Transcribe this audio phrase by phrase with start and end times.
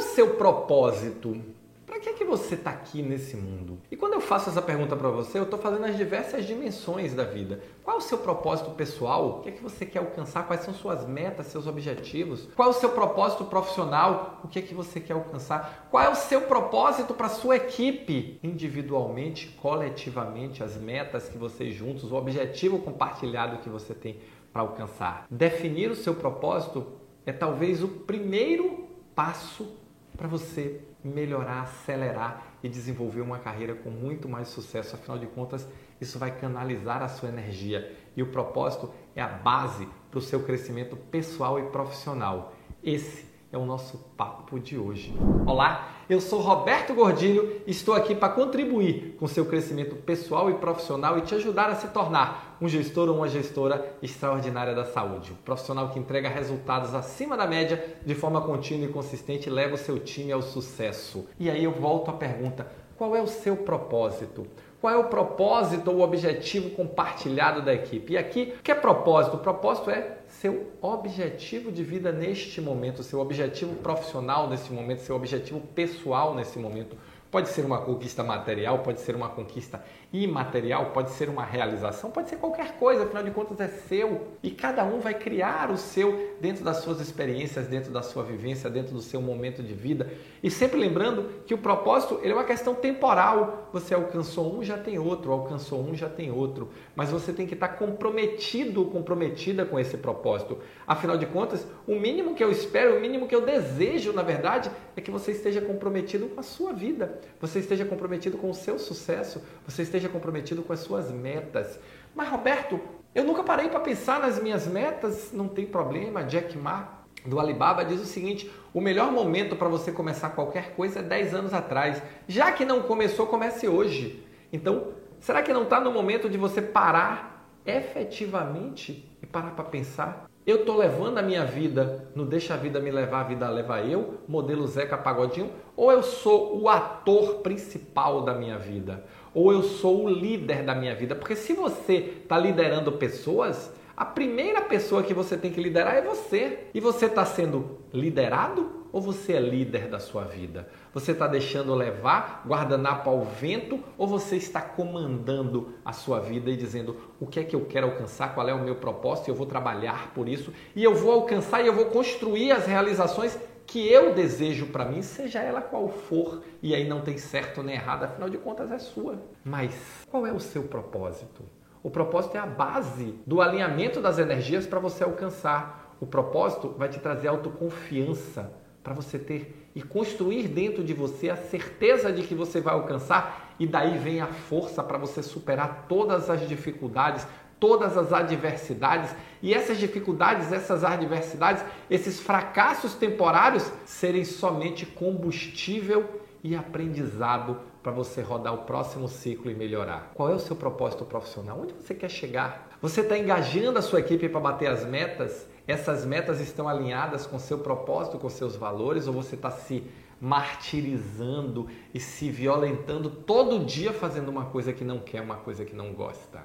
[0.00, 1.38] o seu propósito?
[1.84, 3.78] Para que é que você está aqui nesse mundo?
[3.90, 7.24] E quando eu faço essa pergunta para você, eu estou fazendo as diversas dimensões da
[7.24, 7.60] vida.
[7.84, 9.28] Qual é o seu propósito pessoal?
[9.28, 10.46] O que é que você quer alcançar?
[10.46, 12.48] Quais são suas metas, seus objetivos?
[12.56, 14.40] Qual é o seu propósito profissional?
[14.42, 15.88] O que é que você quer alcançar?
[15.90, 18.40] Qual é o seu propósito para sua equipe?
[18.42, 24.18] Individualmente, coletivamente, as metas que vocês juntos, o objetivo compartilhado que você tem
[24.50, 25.26] para alcançar.
[25.30, 26.86] Definir o seu propósito
[27.26, 29.79] é talvez o primeiro passo
[30.20, 34.94] para você melhorar, acelerar e desenvolver uma carreira com muito mais sucesso.
[34.94, 35.66] Afinal de contas,
[35.98, 40.42] isso vai canalizar a sua energia e o propósito é a base para o seu
[40.42, 42.54] crescimento pessoal e profissional.
[42.84, 45.12] Esse é o nosso papo de hoje.
[45.44, 50.54] Olá, eu sou Roberto Gordilho e estou aqui para contribuir com seu crescimento pessoal e
[50.54, 55.32] profissional e te ajudar a se tornar um gestor ou uma gestora extraordinária da saúde.
[55.32, 59.74] Um profissional que entrega resultados acima da média de forma contínua e consistente e leva
[59.74, 61.26] o seu time ao sucesso.
[61.38, 64.46] E aí eu volto à pergunta: qual é o seu propósito?
[64.78, 68.12] Qual é o propósito ou o objetivo compartilhado da equipe?
[68.12, 69.36] E aqui, o que é propósito?
[69.36, 75.16] O propósito é seu objetivo de vida neste momento, seu objetivo profissional nesse momento, seu
[75.16, 76.94] objetivo pessoal nesse momento.
[77.30, 79.80] Pode ser uma conquista material, pode ser uma conquista
[80.12, 84.26] imaterial, pode ser uma realização, pode ser qualquer coisa, afinal de contas é seu.
[84.42, 88.68] E cada um vai criar o seu dentro das suas experiências, dentro da sua vivência,
[88.68, 90.10] dentro do seu momento de vida.
[90.42, 93.68] E sempre lembrando que o propósito ele é uma questão temporal.
[93.72, 96.70] Você alcançou um, já tem outro, alcançou um, já tem outro.
[96.96, 100.58] Mas você tem que estar comprometido, comprometida com esse propósito.
[100.84, 104.68] Afinal de contas, o mínimo que eu espero, o mínimo que eu desejo, na verdade,
[104.96, 108.78] é que você esteja comprometido com a sua vida você esteja comprometido com o seu
[108.78, 111.78] sucesso, você esteja comprometido com as suas metas.
[112.14, 112.80] Mas Roberto,
[113.14, 116.22] eu nunca parei para pensar nas minhas metas, não tem problema.
[116.24, 121.00] Jack Ma do Alibaba diz o seguinte: o melhor momento para você começar qualquer coisa
[121.00, 122.02] é 10 anos atrás.
[122.28, 124.24] Já que não começou, comece hoje.
[124.52, 130.29] Então, será que não está no momento de você parar efetivamente e parar para pensar
[130.46, 133.80] eu estou levando a minha vida no Deixa a Vida Me Levar, a Vida Leva
[133.82, 139.04] Eu, modelo Zeca Pagodinho, ou eu sou o ator principal da minha vida?
[139.34, 141.14] Ou eu sou o líder da minha vida?
[141.14, 146.02] Porque se você está liderando pessoas, a primeira pessoa que você tem que liderar é
[146.02, 146.60] você.
[146.72, 150.68] E você está sendo liderado ou você é líder da sua vida?
[150.92, 156.56] Você está deixando levar guardanapo ao vento ou você está comandando a sua vida e
[156.56, 159.34] dizendo o que é que eu quero alcançar, qual é o meu propósito e eu
[159.34, 163.38] vou trabalhar por isso e eu vou alcançar e eu vou construir as realizações
[163.70, 167.76] que eu desejo para mim, seja ela qual for, e aí não tem certo nem
[167.76, 169.22] errado, afinal de contas é sua.
[169.44, 171.44] Mas qual é o seu propósito?
[171.80, 175.96] O propósito é a base do alinhamento das energias para você alcançar.
[176.00, 178.52] O propósito vai te trazer autoconfiança
[178.82, 183.54] para você ter e construir dentro de você a certeza de que você vai alcançar
[183.58, 187.26] e daí vem a força para você superar todas as dificuldades,
[187.58, 196.56] todas as adversidades e essas dificuldades, essas adversidades, esses fracassos temporários serem somente combustível e
[196.56, 200.10] aprendizado para você rodar o próximo ciclo e melhorar.
[200.14, 201.60] Qual é o seu propósito profissional?
[201.60, 202.70] Onde você quer chegar?
[202.80, 205.46] Você está engajando a sua equipe para bater as metas?
[205.66, 209.84] Essas metas estão alinhadas com seu propósito, com seus valores, ou você está se
[210.20, 215.74] martirizando e se violentando todo dia fazendo uma coisa que não quer, uma coisa que
[215.74, 216.42] não gosta?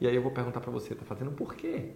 [0.00, 1.90] E aí eu vou perguntar para você, está fazendo por quê?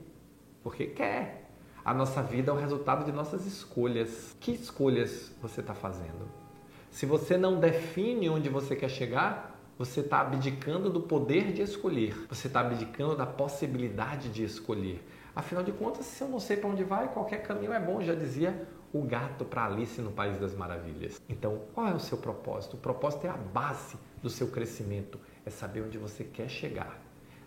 [0.62, 1.50] Porque quer.
[1.84, 4.36] A nossa vida é o resultado de nossas escolhas.
[4.40, 6.28] Que escolhas você está fazendo?
[6.90, 12.26] Se você não define onde você quer chegar, você está abdicando do poder de escolher.
[12.28, 15.02] Você está abdicando da possibilidade de escolher.
[15.34, 18.14] Afinal de contas, se eu não sei para onde vai, qualquer caminho é bom, já
[18.14, 21.20] dizia o gato para Alice no País das Maravilhas.
[21.28, 22.74] Então, qual é o seu propósito?
[22.74, 27.00] O propósito é a base do seu crescimento, é saber onde você quer chegar.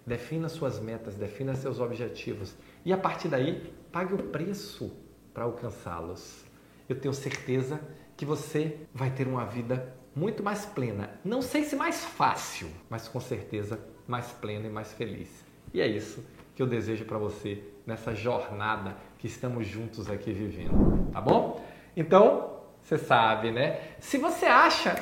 [0.06, 2.56] Defina suas metas, defina seus objetivos
[2.86, 4.92] e a partir daí, pague o preço
[5.34, 6.44] para alcançá-los.
[6.88, 7.80] Eu tenho certeza
[8.16, 11.10] que você vai ter uma vida muito mais plena.
[11.24, 15.44] Não sei se mais fácil, mas com certeza mais plena e mais feliz.
[15.74, 16.24] E é isso
[16.56, 21.64] que eu desejo para você nessa jornada que estamos juntos aqui vivendo, tá bom?
[21.96, 23.80] Então, você sabe, né?
[24.00, 24.96] Se você acha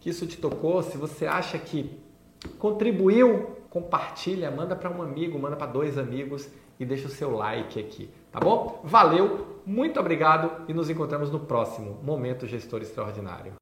[0.00, 1.98] que isso te tocou, se você acha que
[2.58, 6.48] contribuiu, compartilha, manda para um amigo, manda para dois amigos
[6.78, 8.80] e deixa o seu like aqui, tá bom?
[8.84, 13.52] Valeu, muito obrigado e nos encontramos no próximo Momento Gestor Extraordinário.